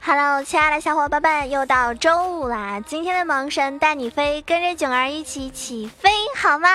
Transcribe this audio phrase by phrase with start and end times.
[0.00, 2.80] Hello，亲爱的小伙伴们，又到周五啦！
[2.80, 6.10] 今天的萌神带你飞，跟着囧儿一起起飞，
[6.40, 6.68] 好吗？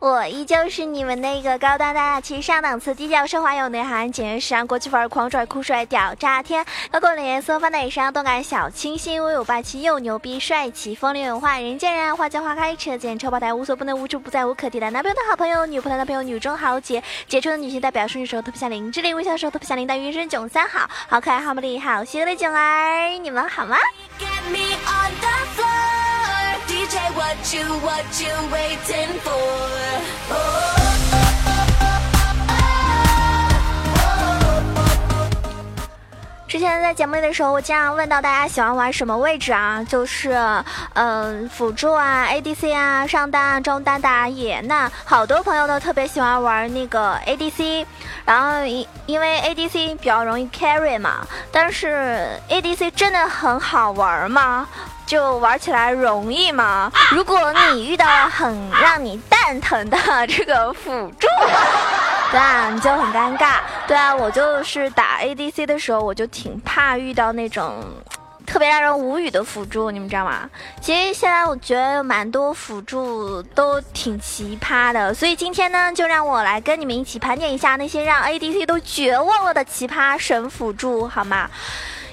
[0.00, 14.88] 我依旧是你们那个高端大气上档次、低调奢华有内涵、简约时尚国际范儿、狂拽酷帅屌炸天、高冷颜色发奶上动感小清新、威武霸气又牛逼、帅气风流有话、人见人爱、花见花开、车见车爆胎、无所不能、无处不在、无可替代。
[14.88, 23.18] 男朋友的好朋友，女朋友的男朋友，女中豪杰，杰出的女性代表，顺手特别像林志玲，微笑时候特别像林黛玉，人囧三好，好可爱、好美丽、好邪恶的囧儿。
[23.18, 23.76] 你们好吗？
[36.46, 39.82] 之前在节目里的时候，我经常问到大家喜欢玩什么位置啊？
[39.88, 40.38] 就是，
[40.92, 44.60] 嗯，辅助啊，ADC 啊，上单、中单打野。
[44.60, 47.84] 那好多朋友都特别喜欢玩那个 ADC，
[48.26, 51.26] 然后因因为 ADC 比较容易 carry 嘛。
[51.50, 54.68] 但是 ADC 真的很好玩吗？
[55.06, 56.90] 就玩起来容易吗？
[57.10, 61.26] 如果你遇到了很让你蛋疼的这个辅助。
[62.30, 63.58] 对啊，你就很尴尬。
[63.86, 67.84] 对啊，我就是打 ADC 的时候，我就挺怕遇到那种
[68.44, 70.48] 特别让人无语的辅助，你们知道吗？
[70.80, 81.48] 其实现在我觉得蛮多辅助都挺奇葩的，所以今天呢，就让我来跟你们一起盘点一下那些让 ADC 都绝望了的奇葩神辅助，好吗？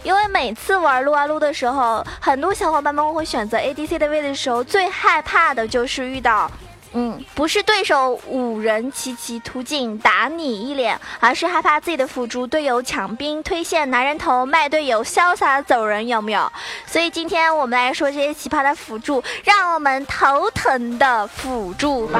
[0.03, 6.49] 因为每次玩撸啊撸的时候，很多小伙伴们会选择 ADC 的位置的时候，最害怕的就是遇到。
[6.93, 16.51] 嗯，不是对手五人齐齐突进打你一脸，而是害怕自己的辅助队友抢兵推线拿人头卖队友潇洒走人，有没有？
[16.85, 22.19] 所以今天我们来说这些奇葩的辅助，让我们头疼的辅助吧。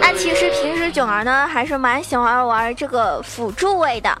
[0.00, 4.16] 那其实平时囧儿呢还是蛮喜欢玩这个辅助位的。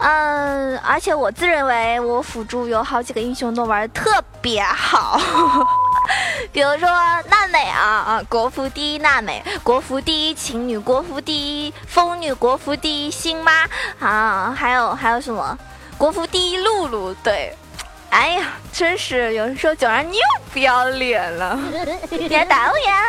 [0.00, 5.20] 嗯，而且我自认为我辅助有好几个英雄都玩的特别好，
[6.52, 6.88] 比如说
[7.28, 13.66] 娜美啊啊，国服第一娜美，国服第一情女，国服第一风女，国服第一星妈
[13.98, 15.58] 啊，还有还有什么，
[15.96, 17.52] 国服第一露露，对，
[18.10, 20.22] 哎呀，真是有人说九儿你又
[20.52, 21.58] 不要脸了，
[22.10, 23.02] 你来打我呀！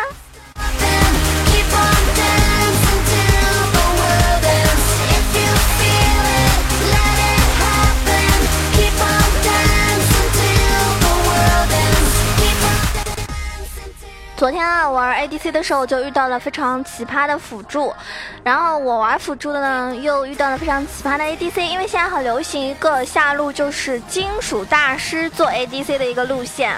[14.39, 17.93] 昨天啊，玩 ADC 的时候就遇到了非常奇葩的辅助，
[18.41, 21.59] 然后我玩辅助的呢，又遇到了非常奇葩的 ADC。
[21.59, 26.73] 因为现在很流行一个下路，就是金属大师做 ADC 的一个路线，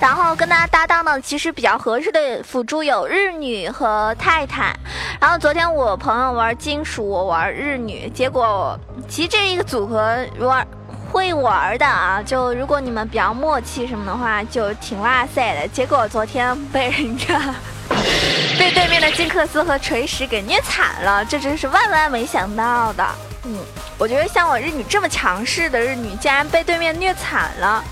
[0.00, 4.76] 然后跟大家搭档呢，其实比较合适的辅助有日女和泰坦。
[5.20, 8.76] 然后昨天我朋友玩金属，我玩日女，结果
[9.08, 10.66] 其实这一个组合玩。
[11.14, 15.68] 会玩的啊，就如果你们比较默契什么的话，就挺哇塞的。
[15.68, 17.40] 结果昨天被人家
[18.58, 23.06] 被对面的金克斯和锤石给虐惨了，这真是万万没想到的。
[23.44, 23.56] 嗯，
[23.96, 27.84] 我觉得像我日女这么强势的日女，竟然被对面虐惨了。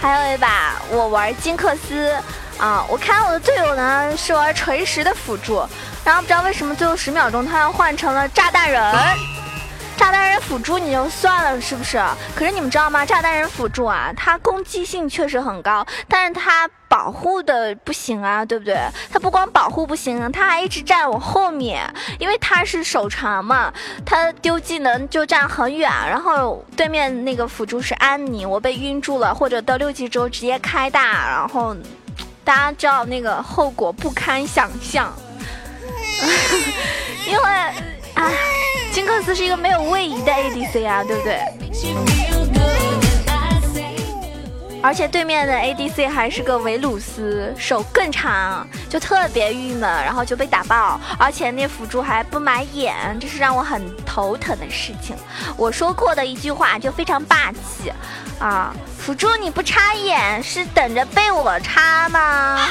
[0.00, 2.14] 还有一把我玩金克斯
[2.56, 5.60] 啊，我看我的队友呢是玩锤石的辅助。
[6.04, 8.82] 然后不知道为什么最后十秒钟他要换成了炸弹人，
[9.96, 12.02] 炸弹人辅助你就算了是不是？
[12.36, 13.06] 可是你们知道吗？
[13.06, 18.76] 炸弹人辅助啊，他攻击性确实很高，但是他保护的不行啊，对不对？
[19.10, 21.82] 他不光保护不行，他还一直站我后面，
[22.18, 23.72] 因为他是手长嘛，
[24.04, 31.74] 他丢技能就站很远，然后对面那个辅助是安妮，我被晕住了，或者到六级之后直接开大，然后
[32.44, 35.10] 大家知道那个后果不堪想象。
[37.26, 37.42] 因为
[38.14, 38.30] 啊，
[38.92, 41.40] 金克斯是一个没有位移的 ADC 啊，对不对？
[44.82, 55.16] 而且对面的 ADC 还是个维鲁斯，手更长，就特别郁闷，然后就被打爆，而且那辅助还不买眼，这是让我很头疼的事情。
[55.56, 57.90] 我说过的一句话就非常霸气
[58.38, 62.68] 啊，辅助你不插眼是等着被我插吗？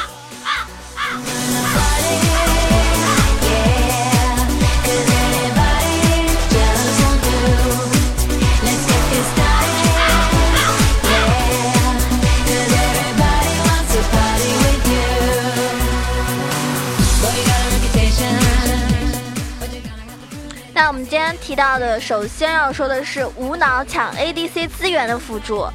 [21.03, 25.67] 今天提到的，首先要说的是无脑抢 ADC 资源的辅助。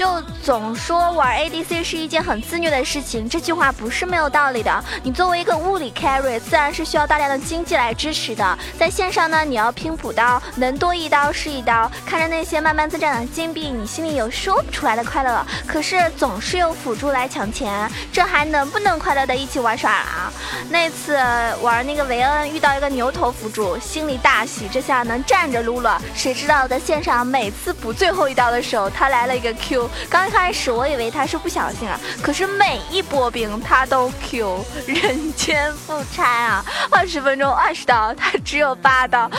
[0.00, 4.84] 就总说玩 ADC 是一件很自虐的事情，这句话不是没有道理的。
[5.02, 8.58] 你作为一个物理 carry，自然是需要大量的经济来支持的。
[8.78, 11.92] 在线上呢，你要拼补刀，能多一刀是一刀。
[12.06, 15.44] 看着那些慢慢增长的金币，你心里有说不出来的快乐。
[15.66, 20.32] 可是总是有辅助来抢钱，这还能不能快乐的一起玩耍啊？
[20.70, 21.14] 那次
[21.60, 26.00] 玩那个维恩遇到一个牛头辅助，心里大喜，这下能站着撸了。
[26.14, 29.89] 谁知道在线上每次补最后一刀的时候，他来了一个 Q。
[30.08, 36.64] 刚开始我以为他是不小心啊，可是每一波兵他都 Q，人间复差啊！
[36.90, 39.30] 二十分钟二十刀，他只有八刀，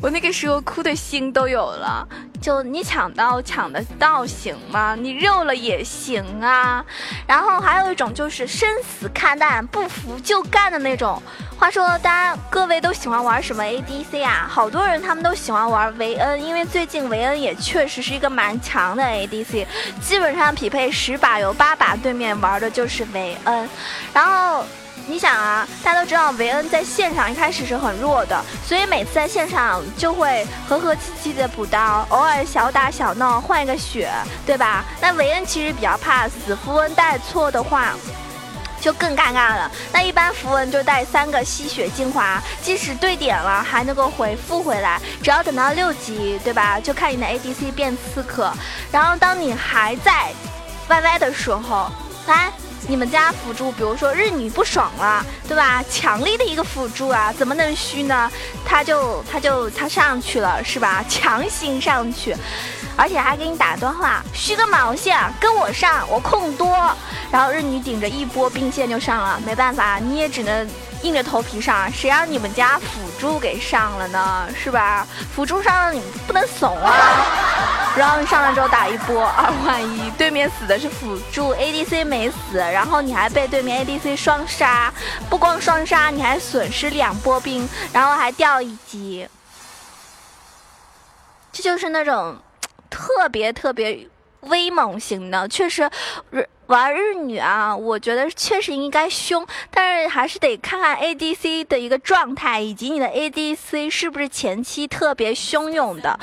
[0.00, 2.06] 我那个时候哭的心都有了。
[2.40, 4.94] 就你抢刀抢得到行吗？
[4.94, 6.84] 你肉了也行啊。
[7.26, 11.20] 然后还有一种就是生死看淡，不服就干的那种。
[11.58, 14.46] 话说，大家各位都喜欢玩什么 ADC 啊？
[14.48, 19.66] 好多人他们都喜欢玩维恩，因为最近维恩也确实是一个蛮强的 ADC，
[20.02, 23.68] 基本上匹配十把有八把对面玩的就是维恩。
[24.12, 24.64] 然后
[25.06, 34.10] 你想啊，大家都知道维恩在线上一开始是很弱的，所以每次在线上就会和和气气的补刀，偶尔小打小闹换一个血，
[34.44, 34.84] 对吧？
[35.00, 37.94] 那维恩其实比较怕死，符文带错的话。
[38.86, 39.68] 就更尴尬了。
[39.92, 45.00] 那一般符文就带三个吸血精华，即使对点了还能够回复回来。
[45.20, 46.78] 只要等到六级，对吧？
[46.78, 48.52] 就看你的 ADC 变刺客。
[48.92, 50.32] 然后当你还在
[50.88, 51.90] YY 的时候，
[52.28, 52.52] 来，
[52.86, 55.84] 你们家辅助，比如说日女不爽了，对吧？
[55.90, 58.30] 强力的一个辅助啊，怎么能虚呢？
[58.64, 61.04] 他就他就他上去了，是吧？
[61.08, 62.36] 强行上去。
[62.96, 66.94] 而且还给你打段话，虚个毛线，跟我上，我控多。
[67.30, 70.68] 然后日女顶着一波兵线就上了，没办法，你也只能
[71.02, 71.92] 硬着头皮上。
[71.92, 74.48] 谁让你们家辅助给上了呢？
[74.56, 75.06] 是吧？
[75.34, 76.94] 辅助上了你不能怂啊。
[77.96, 84.92] 然后你上来之后打一波二换一，对面死的是辅助，ADC 没死，然后你还被对面 ADC 双杀，
[85.28, 89.28] 不光双杀，你还损失两波兵，然后还掉一级。
[91.52, 92.36] 这就是那种。
[92.90, 94.08] 特别特别
[94.40, 95.90] 威猛型的，确实，
[96.66, 106.18] 玩日女啊，我觉得确实应该凶，但是还是得看看 ADC 的一个状态，以及你的 ADC 是不是前期特别汹涌的。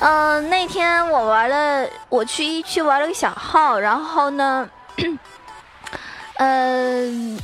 [0.00, 4.68] 嗯，那天我玩了，我去一区玩了个小号，然后呢，
[6.36, 7.38] 嗯，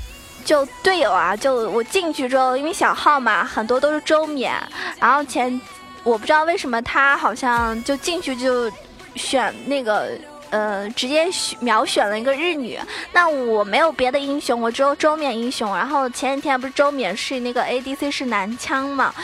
[0.44, 4.52] 就队友啊，就我进去之后，因为小号嘛，很多都是周免，
[5.00, 5.58] 然后前。
[6.04, 8.70] 我不知道为什么他好像就进去就
[9.14, 10.10] 选那个
[10.50, 11.26] 呃，直接
[11.60, 12.78] 秒选了一个日女。
[13.12, 15.74] 那我没有别的英雄，我只有周冕英雄。
[15.74, 19.14] 然后前几天不是周冕是那个 ADC 是男枪嘛？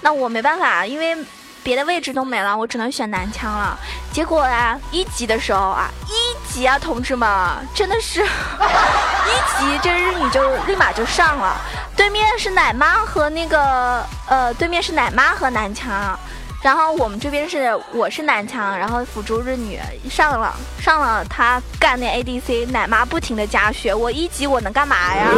[0.00, 1.14] 那我没办法，因为
[1.62, 3.78] 别的位置都没了，我只能选男枪了。
[4.12, 7.28] 结果啊，一级的时候啊，一级啊，同志们，
[7.74, 11.60] 真的是 一级，这日女就立马就上了。
[11.98, 16.16] 对面是奶妈和那个呃，对面是奶妈和男枪，
[16.62, 25.28] 然后我们这边是我是男枪，然后辅助日女上了上了，他干那 ADC，奶妈不停的加血，我一级我能干嘛呀？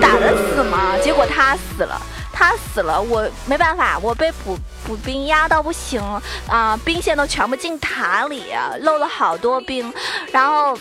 [0.00, 0.96] 打得死吗？
[1.04, 2.00] 结果他死了，
[2.32, 6.02] 他死了，我没办法，我被补补兵压到不行
[6.48, 8.44] 啊，兵线都全部进塔里，
[8.80, 9.92] 漏了好多兵，
[10.32, 10.74] 然后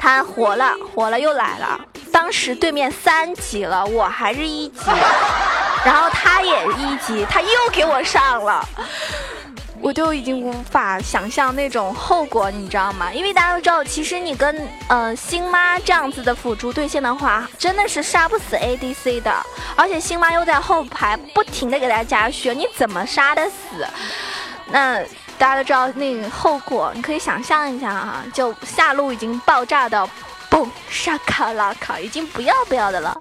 [0.00, 1.78] 他活了，活了又来了。
[2.10, 4.90] 当时对面三级了，我还是一级，
[5.84, 8.66] 然后他也一级，他又给我上了，
[9.80, 13.12] 我就已经无法想象那种后果，你知道吗？
[13.12, 19.32] 因为大家都知道，其实你跟呃星妈这样子的辅助对线的话，真的是杀不死 ADC 的，
[19.76, 23.86] 而且星妈又在后排不停的给大家加血，你怎么杀得死？
[24.72, 25.00] 那
[25.40, 30.06] 大家都知道那个后果，你可以想象一下哈，就下路已经爆炸到。
[30.50, 33.16] 嘣，沙卡拉卡，已经不要不要的了。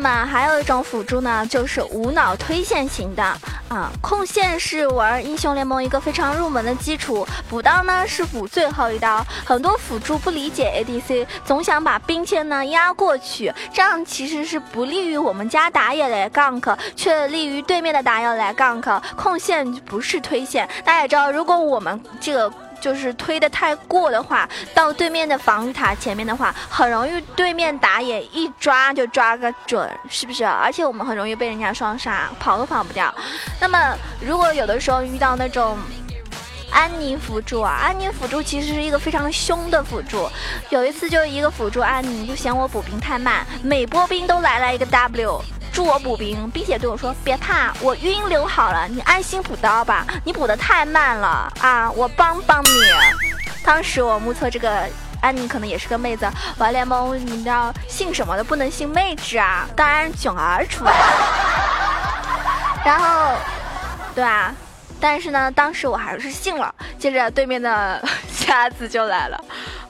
[0.00, 3.24] 那么还有一种辅助呢，就是无脑推线型的。
[3.68, 9.26] 啊，控线是玩英雄联盟一个非常入门的基础，补刀呢是补最后一刀。
[9.44, 19.02] 很多辅助不理解 ADC，总想把兵线呢压过去，这样其实是不利于我们家打野来 gank，却利于对面的打野来 gank。
[19.16, 22.48] 控线不是推线，大家也知道，如果我们这个。
[22.80, 30.44] 就是推的太过的话，到对面的防御塔前面的话，很容易对面打野一抓就抓个准，是不是？
[30.44, 33.14] 而且我们很容易被人家双杀，跑都跑不掉。
[33.60, 35.76] 那么如果有的时候遇到那种。
[36.70, 40.28] 安妮辅助啊，安妮辅助其实是一个非常凶的辅助。
[40.68, 45.42] 有一次就一个辅助安妮就嫌我补兵太慢，每波兵都来了一个 W
[45.78, 52.68] 助我补兵，并且对我说别怕，我晕流好了，你安心补刀吧，你补的太慢了啊，我帮帮你。
[53.64, 54.88] 当时我目测这个
[55.20, 61.06] 安妮可能也是个妹子，玩联盟你知道姓什么的不能姓妹纸啊，当然囧儿出来了。
[62.84, 63.36] 然后，
[64.16, 64.52] 对啊。
[64.98, 66.74] 但是呢，当时我还是信了。
[66.98, 69.40] 接着对面的瞎子就来了，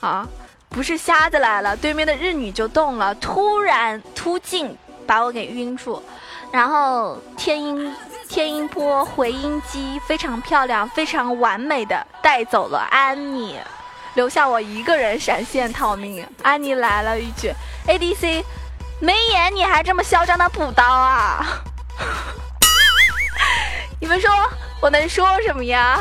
[0.00, 0.28] 啊，
[0.68, 4.76] 不是瞎子来了，对面的日女就动了，突然突进
[5.08, 6.02] 把我给晕住，
[6.52, 7.96] 然后天音
[8.28, 13.58] 天音波回音机非常漂亮，非常完美的带走了安妮，
[14.12, 16.26] 留下我一个人闪现逃命。
[16.42, 17.50] 安妮来了一句
[17.86, 18.44] ：“ADC，
[19.00, 21.42] 没眼你还这么嚣张的补刀啊？”
[23.98, 24.30] 你们说？
[24.80, 25.98] 我能说什么呀？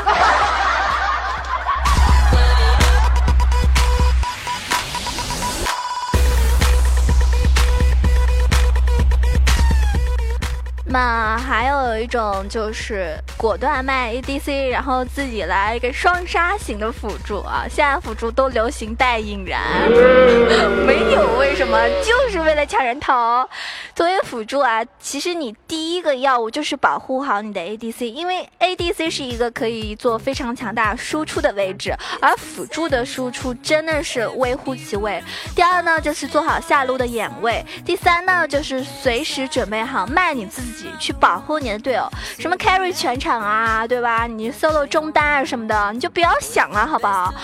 [10.90, 17.66] 那还有一种就是果断卖 ADC，然后自己来一个双杀型的辅助啊！
[17.68, 19.60] 现在辅助都流行带引燃，
[20.86, 23.46] 没有为什么，就是为了抢人头。
[23.98, 35.20] 作为辅助啊，其实你第一个要务就是保护好你的 ADC，因为 ADC 是一个可以做非常强大输出的位置，而辅助的输出真的是微乎其微。
[35.56, 40.88] 第二呢，就是做好下路的眼位；第三呢，就是随时准备好卖你自己。
[41.00, 44.28] 去保护你的队友，什么 carry 全场啊，对吧？
[44.28, 47.34] 你 solo 中单啊什么的，你就不要想了，好不好？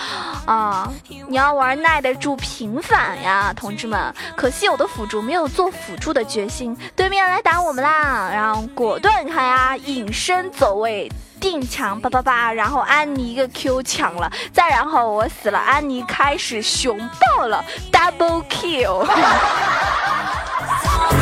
[0.45, 0.89] 啊，
[1.27, 4.13] 你要玩耐得住平反呀，同志们。
[4.37, 19.05] 可惜我的辅助没有做辅助的决心，对面来打我们啦，然后果断开啊，隐身走位定墙叭叭叭，然后安妮一个 Q 抢了，再然后我死了，安妮开始熊抱了 double kill。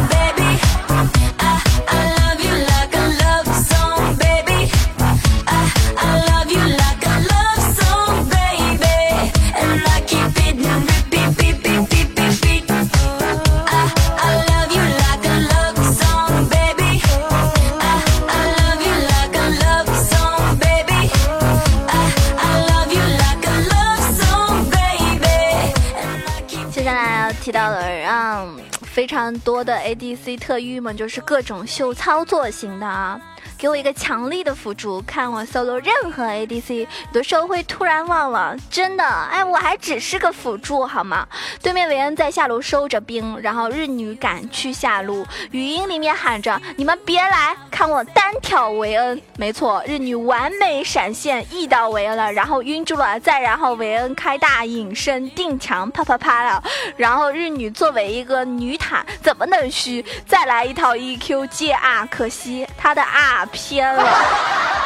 [28.91, 33.19] 非常多的 ADC 特郁闷，就是各种秀操作型的啊。
[33.61, 41.27] 给我一个强力的辅助，看我 solo 任何 ADC，有的时候会突然忘了，真的，哎，我还只是个辅助好吗？
[41.61, 56.63] 对面维恩在下路收着兵，然后日女赶去下路，语音里面喊着：“你们别来看我单挑维恩。”没错，日女完美闪现 E 到维恩了，然后晕住了，再然后维恩开大隐身定墙，啪啪啪了，
[56.97, 60.03] 然后日女作为一个女坦怎么能虚？
[60.25, 63.47] 再来一套 EQ 接 R，可惜她的 R。
[63.51, 64.03] 偏了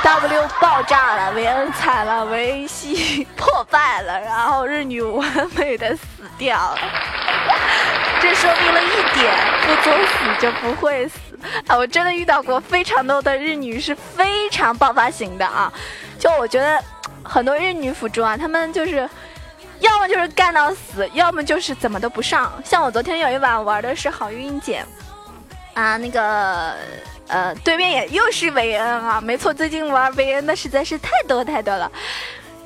[0.04, 6.04] ，W 爆炸了，维恩惨了，维 C 破败了，然后日女完美的死
[6.38, 6.78] 掉了。
[8.20, 11.20] 这说明了一点，不作死就不会死
[11.68, 11.78] 啊！
[11.78, 15.72] 我真的遇到过非常多的日女是非常爆发型的啊！
[16.18, 16.84] 就我觉得
[17.24, 19.08] 很多日女辅助啊，他们就是
[19.80, 22.52] 要么就是干到死，要么就是怎么都不上。
[22.64, 24.84] 像我昨天有一晚玩的是好运姐
[25.76, 26.74] 啊，那个。
[27.27, 31.91] 呃，对面也又是维恩啊，没错，最近玩维恩的实在是太多太多了。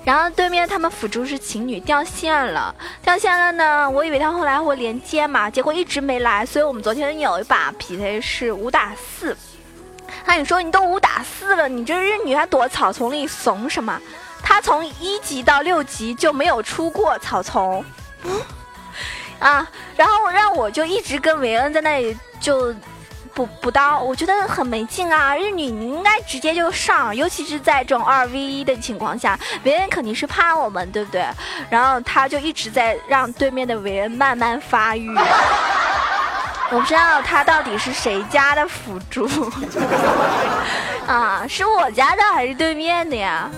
[0.05, 2.73] 然后对面他们辅助是情侣掉线了，
[3.03, 9.37] 掉线了呢，我以为他后来会连接嘛，结果一直没来，所以我们昨天有一把匹配是五打四。
[10.25, 13.97] 那你说你都五打四了，你这日女还躲草丛里怂什么？
[14.41, 17.83] 他从一级到六级就没有出过草丛，
[19.39, 22.75] 啊，然后让我就一直跟维恩在那里就。
[23.33, 25.35] 补补刀，我觉得很没劲啊！
[25.35, 31.25] 日女你应该直接就上，尤其是在这种二 v 一的情况下，维恩肯定是怕我们，对不对？
[31.69, 35.15] 然后他就一直在让对面的维恩慢慢发育。
[36.71, 39.27] 我不知道他到底是谁家的辅助
[41.07, 41.43] 啊？
[41.49, 43.49] 是我家的还是对面的呀？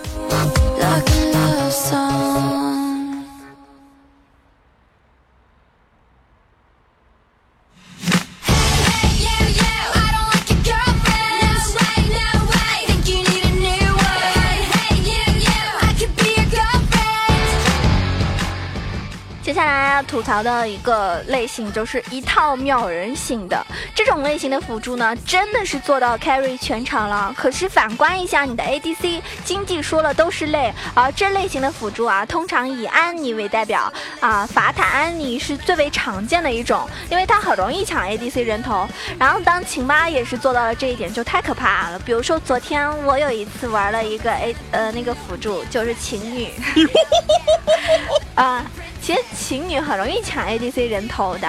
[20.02, 27.32] 要吐槽的一个类型就是一套秒人型的这种类型的辅助呢，真的是做到 carry 全场了。
[27.38, 38.88] 可是反观一下你的 ADC，经济说了都是泪，而这类型的辅助啊，通常以安妮为代表啊，法坦安妮是最为常见的一种，因为它很容易抢 ADC 人头。
[39.20, 42.00] 然后当晴妈也是做到了这一点，就太可怕了。
[42.00, 46.50] 比如说昨天我有一次玩了一个 A 呃那个辅助，就是晴女。
[48.34, 51.48] 啊，其实情侣很容易抢 ADC 人头的，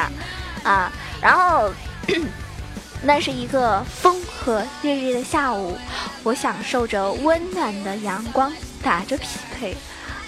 [0.62, 0.90] 啊，
[1.20, 1.70] 然后
[3.02, 5.76] 那是一个风和日丽的下午，
[6.22, 8.52] 我享受着温暖的阳光，
[8.82, 9.76] 打着匹配，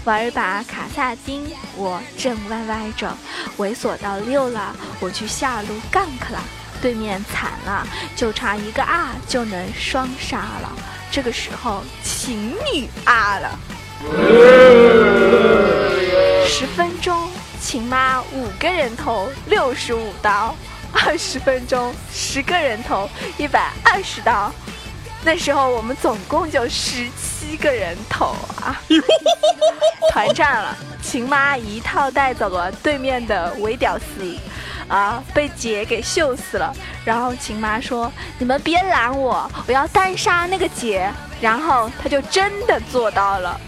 [0.04, 3.16] 玩一把卡萨丁，我正歪歪着，
[3.58, 6.42] 猥琐到六了，我去下路 gank 了，
[6.82, 7.86] 对面惨了，
[8.16, 10.72] 就差一个 R 就能双杀了，
[11.10, 13.58] 这个时候情侣 R 了。
[16.46, 17.28] 十分钟，
[17.60, 20.54] 秦妈五个人头，六十五刀；
[20.92, 23.08] 二十分钟，十个人头，
[23.38, 24.52] 一百二十刀。
[25.24, 28.78] 那时候我们总共就十七个人头啊！
[30.12, 34.36] 团战了，秦妈一套带走了对面的伪屌丝，
[34.86, 36.72] 啊，被姐给秀死了。
[37.04, 41.10] 然后秦妈说：“你们别拦我，我要单杀那个姐。”
[41.40, 43.58] 然后她就真的做到了。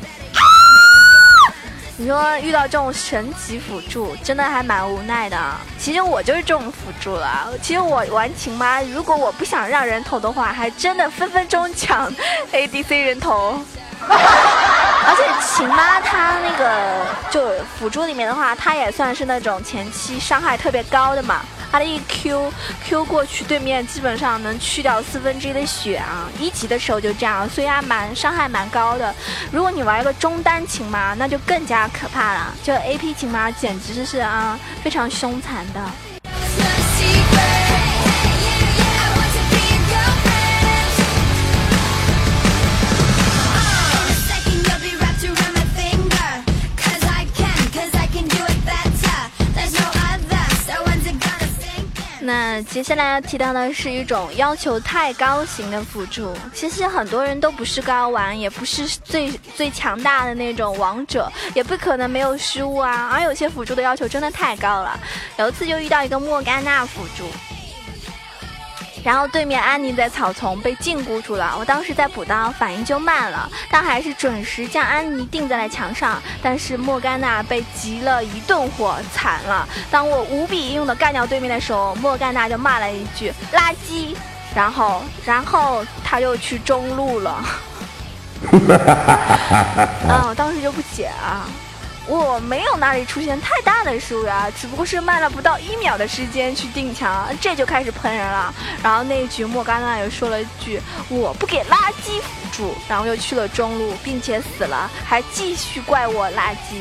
[1.98, 5.38] 你说遇到这种神级辅助，真的还蛮无奈的。
[5.78, 7.48] 其实我就是这种辅助了。
[7.62, 12.12] 其实我玩琴妈，如果我不想让人头的话，还真的分分钟抢
[12.52, 13.58] ADC 人头。
[14.08, 21.40] 而且琴妈她那个就辅助里面的话，她也算是那种前期伤害特别高的嘛。
[21.76, 22.50] 他一 Q
[22.86, 26.26] Q 过去，对面基本上能去掉四分之一的血啊！
[26.40, 29.14] 一级的时候就这样，所以还蛮伤害蛮高的。
[29.52, 32.54] 如果你玩一个中单琴妈，那就更加可怕了。
[32.62, 35.84] 就 A P 情妈简直是啊，非常凶残的。
[52.26, 56.34] 那接下来要提到的是一种要求太高型的辅助。
[56.52, 63.08] 其实很多人都不是高玩，也不是最最强大的那种王者，也不可能没有失误啊。
[63.12, 64.98] 而有些辅助的要求真的太高了。
[65.38, 67.24] 有一次就遇到一个莫甘娜辅助。
[69.06, 76.20] 然后对面安妮在草丛被禁锢住了，我当时在补刀，反应就慢了，但还是准时将安妮定在了墙上。
[76.42, 79.64] 但是莫甘娜被急了一顿火，惨了。
[79.92, 84.16] 当我无比英勇的干掉对面的时候，莫甘娜就骂了一句“垃圾”，
[84.52, 87.44] 然后，然后他又去中路了。
[88.50, 91.46] 嗯，我当时就不解啊。
[92.08, 98.54] 我没有哪里出现太大的失误啊，只不过是慢了不到一秒的时间去定墙，这就开始喷人了。
[98.82, 106.80] 然后那一局莫甘娜又说了一句“我不给垃圾辅助”，然后又去了中路，并且死了，还继续怪我垃圾。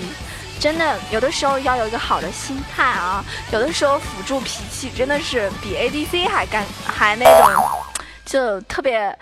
[0.60, 3.26] 真的，有的时候要有一个好的心态啊。
[3.52, 7.64] 有的时候辅助脾气真的是比 ADC 还干，还那种，
[8.26, 9.18] 就特别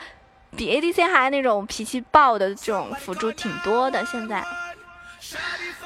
[0.56, 4.06] 比 ADC 还那种脾气暴的这种辅助挺多的。
[4.06, 4.44] 现在。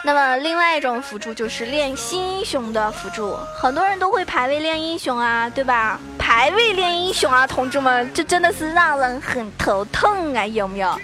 [0.08, 6.00] 那么，另外一种辅助就是练新英雄的辅助，很多人都会排位练英雄啊，对吧？
[6.18, 10.98] 排位练英雄啊，同志们，这真的是让人很头痛啊，有没有？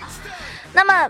[0.72, 1.10] 那么，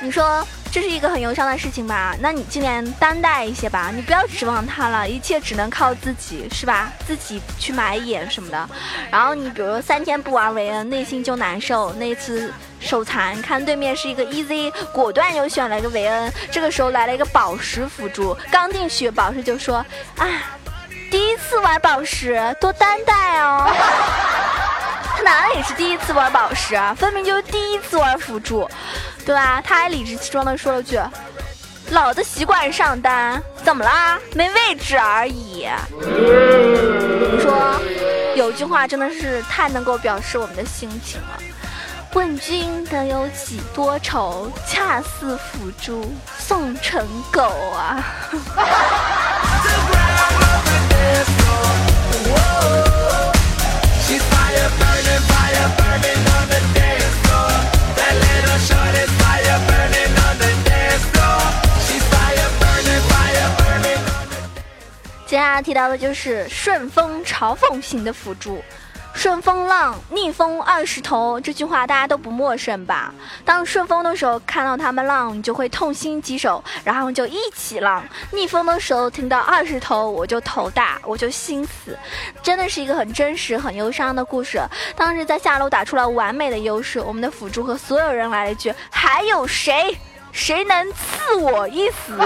[0.00, 0.46] 你说？
[0.72, 2.14] 这是一个很忧伤的事情吧？
[2.20, 6.92] 那你尽量担待一些吧，你不要指望他了，一切只能靠自己，是吧？
[7.04, 8.68] 自己去买眼什么的。
[9.10, 11.92] 然后你比如说三天不玩维恩，内心就难受。
[11.94, 16.32] 那次手残，看对面是一个 EZ，果断又选了一个维恩。
[16.52, 19.84] 这个时候来了一个宝石辅助，刚进去宝石就说
[20.18, 20.26] ：“啊，
[21.10, 23.68] 第一次玩宝石，多担待哦。
[25.18, 26.94] ”他哪里是第一次玩宝石啊？
[26.96, 28.70] 分明就是第一次玩辅助。
[29.24, 29.60] 对吧？
[29.64, 31.00] 他还理直气壮地说了句
[31.90, 34.18] ：“老子习惯上单，怎么啦？
[34.34, 35.68] 没位置而已。”
[36.00, 37.80] 你说，
[38.34, 41.38] 有句话真的是太能够表示我们的心情了
[42.14, 48.02] ：“问君能有几多愁，恰似腐竹送成狗啊。
[65.30, 68.60] ”接下来提到的就是顺风嘲讽型的辅助，
[69.14, 73.14] 顺风浪，逆风二十头，这句话大家都不陌生吧？
[73.44, 81.96] 当顺风的时候看到他们浪，你就会痛心疾首，然后就一起浪；逆风的时候听到二十头，我就头大，我就心死。
[82.42, 84.60] 真的是一个很真实、很忧伤的故事。
[84.96, 89.96] 当时在下路打出了完美的优势，我们的辅助和所有人来了一句：“还有谁？
[90.32, 92.18] 谁能赐我一死？”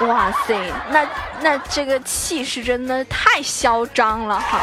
[0.00, 0.54] 哇塞，
[0.90, 1.06] 那
[1.40, 4.60] 那这个气势真的太嚣张了哈！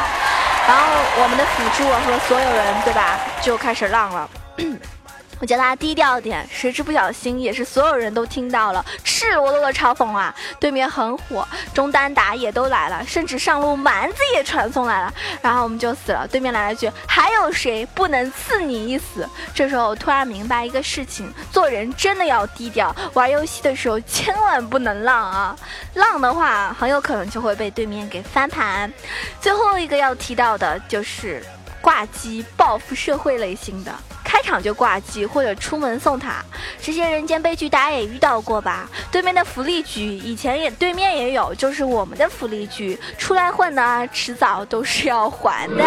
[0.68, 0.84] 然后
[1.22, 4.28] 我们的辅助和所有人，对吧，就开始浪了。
[5.40, 10.34] 我叫大家低调点，谁知不小心也是所有人都听到了，赤裸裸的嘲讽啊！
[10.58, 16.26] 对面很火，中单打野都来了，甚至上路蛮子也传送来了，然后我们就死了。
[16.28, 25.56] 对面来了句：“还有谁不能赐你一死？”这时候我突然明白一个事情：做人真的要低调，玩游戏的时候千万不能浪啊！
[25.94, 28.90] 浪的话，很有可能就会被对面给翻盘。
[29.40, 31.44] 最后一个要提到的就是
[31.80, 33.92] 挂机报复社会类型的。
[34.34, 36.44] 开场就挂机或者出门送塔，
[36.82, 38.90] 这些人间悲剧大家也遇到过吧？
[39.12, 45.84] 对面的福利局以前也对面也有，就是我们的福利局出来混呢，迟早都是要还的。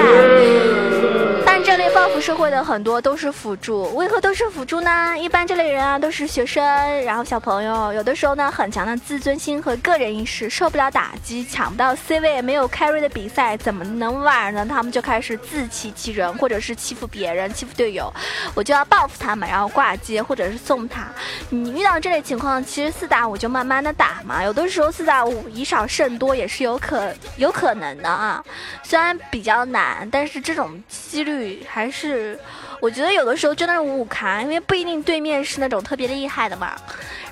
[1.45, 5.13] 但这类报复社会的很多都是辅助，为何都是辅助呢？
[5.17, 6.63] 一般这类人啊都是学生，
[7.03, 14.65] 然后小朋友，有的时候呢很强的自尊心和个人意识，受不了打击，抢不到 C 位，没有 carry 的比赛怎么能玩呢？
[14.65, 18.13] 他们就开始自欺欺人，或者是欺负别人，欺负队友。
[18.53, 21.07] 我就要报复他们，然后挂机或者是送塔。
[21.49, 24.43] 你遇到这类情况，其实四打五就慢慢的打嘛。
[24.43, 28.43] 有的时候四打五以少胜多也是有可有可能的啊。
[28.83, 32.39] 虽然比较难，但是这种几率还是，
[32.79, 36.75] 我觉得有的时候真的是五五开，因为不一定对面是那种特别厉害的嘛。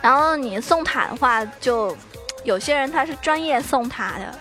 [0.02, 1.96] 然后你送塔的话，就
[2.44, 4.38] 有些人他是专业送塔的，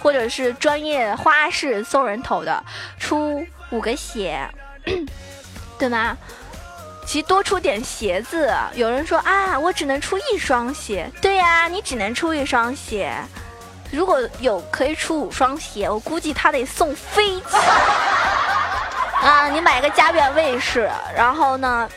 [0.00, 2.62] 或者是专业花式送人头的，
[2.98, 4.48] 出五个血。
[5.78, 6.16] 对吗？
[7.06, 8.52] 其实多出点鞋子。
[8.74, 11.10] 有人说啊，我只能出一双鞋。
[11.22, 13.10] 对呀，你只能出一双鞋。
[13.90, 17.56] 如果有可以出五双鞋，我估计他得送飞机
[19.24, 19.48] 啊！
[19.48, 21.88] 你买个家园卫士，然后呢，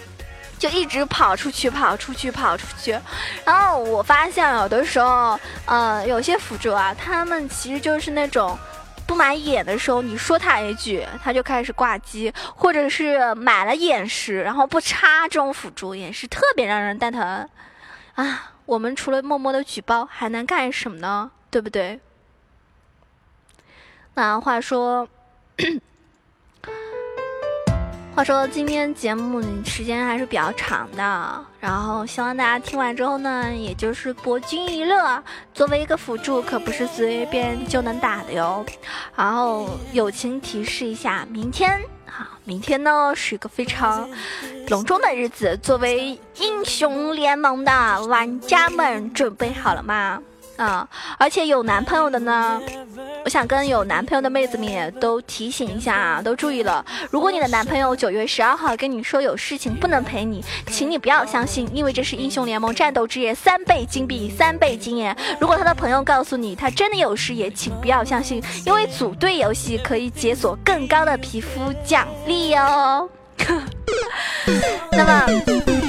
[0.58, 2.98] 就一直跑出去，跑出去，跑出去。
[3.44, 8.58] 然后我发现有的时候，呃，有些辅助啊，他们其实就是那种。
[9.06, 17.48] 不买眼的时候，你说他一句，他就开始挂机，或者是买了眼石，然后不插这种辅助也是特别让人蛋疼
[18.14, 18.52] 啊！
[18.66, 21.30] 我们除了默默的举报，还能干什么呢？
[21.50, 22.00] 对不对？
[24.14, 25.08] 那话说。
[28.14, 35.20] 话说今天节目时间还是比较长的，然后希望大家听完之后呢，也就是博君一乐。
[35.52, 38.64] 作为一个辅助，可不是随便就能打的哟。
[39.16, 44.08] 然后友情提示一下，明天好，明天呢是一个非常
[44.68, 45.58] 隆重的日子。
[45.60, 50.22] 作为英雄联盟的玩家们，准备好了吗？
[50.56, 50.86] 啊，
[51.18, 52.60] 而且有男朋友的呢，
[53.24, 56.84] 我想跟有男朋友的妹子们也都提醒一下啊，都注意了。
[57.10, 65.16] 如果你的男朋友九月十二号跟你说有事情不能陪你，请你不要相信，因为这是英雄联盟战斗之夜，三倍金币，三倍经验。
[65.40, 73.08] 如果他的朋友告诉你他真的有事，也请不要相信，因为组队游戏可以解锁更高的皮肤奖励哦。
[74.92, 75.83] 那么。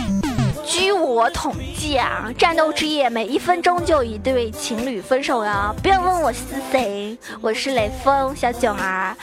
[1.15, 5.73] 我统计啊，战斗之夜每一分钟就一对情侣分手呀！
[5.81, 9.15] 不要问我是谁，我是雷锋小囧儿。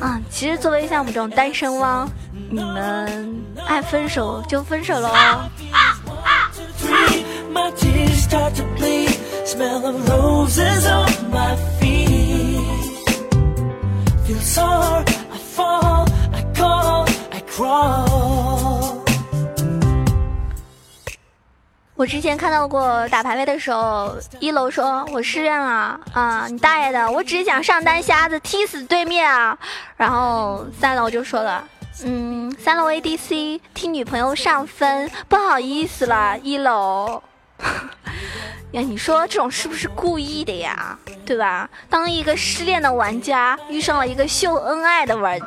[0.00, 2.08] 嗯，其实作为像我们这种单身汪，
[2.48, 5.10] 你们爱分手就分手喽。
[21.96, 27.08] 我之前看到过打排位的时候，一楼说我失恋了啊，你大爷的！
[27.08, 29.56] 我只是想上单瞎子踢死对面啊。
[29.96, 31.64] 然后三楼就说了，
[32.04, 37.22] 嗯，三楼 ADC 替女朋友上分，不好意思了，一楼。
[38.72, 40.98] 呀，你说这种是不是故意的呀？
[41.24, 41.70] 对吧？
[41.88, 45.38] 当一个失恋的玩家遇上了一个秀恩爱的玩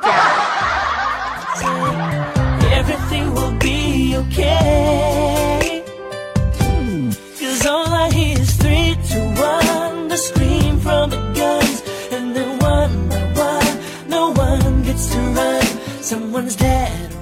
[7.68, 13.08] all I hear is three to one, the scream from the guns, and then one
[13.08, 15.66] by one, no one gets to run.
[16.02, 17.17] Someone's dead.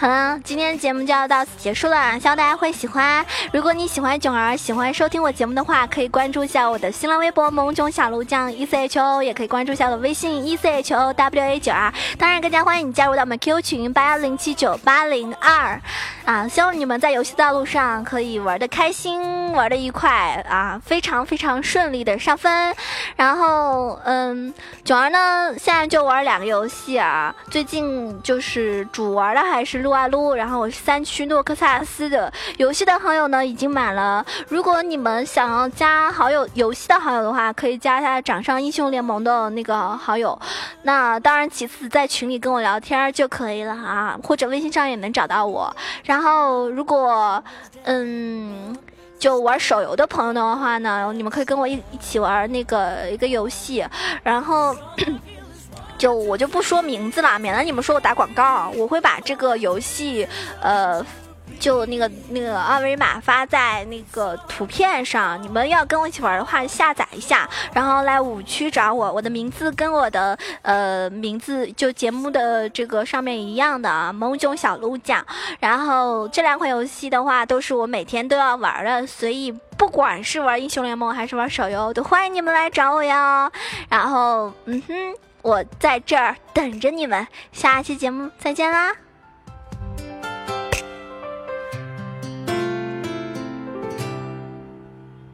[0.00, 3.22] 好了，今天节目就要到此结束了，希望大家会喜欢。
[3.52, 11.92] 如果你喜欢囧儿，喜欢收听我节目的话，可以关注一下我的新浪微博“萌囧小鹿酱 E C H O”，也可以关注一下我的微信 “E C H O W A 九二”。
[12.16, 15.78] 当然，更加欢迎你加入到我们 Q 群八幺零七九八零二。
[16.24, 22.74] 啊，希望你们在游戏道路上可以玩的开心，玩的愉快啊，非常非常顺利的上分。
[23.16, 34.24] 然后，嗯，囧儿呢，现在就玩两个游戏啊，最近就是主玩的还是撸啊撸，然后我是三区诺克萨斯的游戏的好友呢已经满了。
[34.48, 40.38] 如果你们想要加好友游戏的好友的话，可以加一下掌上英雄联盟的那个好友。
[40.82, 45.74] 那当然，其次在群里跟我聊天就可以了啊，或者微信上也能找到我。
[46.04, 47.42] 然后，如果
[47.82, 48.76] 嗯。
[49.18, 53.84] 就玩手游的朋友的话呢，你们可以跟我一一起玩那个一个游戏，
[54.22, 54.74] 然后。
[56.00, 58.72] 就我就不说名字了，免得你们说我打广告。
[58.74, 60.26] 我会把这个游戏，
[60.62, 61.04] 呃，
[61.58, 65.40] 就那个那个二维码发在那个图片上。
[65.42, 69.12] 你们要跟我一起玩的话，下载一下，然后来五区找我。
[69.12, 75.22] 我的名字跟我的呃名字就节目的这个上面一样的啊，萌囧小鹿酱。
[75.58, 83.52] 然后这两款游戏的话，都是我每天都要玩的，所以不管是玩英雄联盟还是玩手游，都欢迎你们来找我哟。
[83.90, 85.14] 然后，嗯哼。
[85.42, 88.94] 我在这儿等着你们，下期节目再见啦！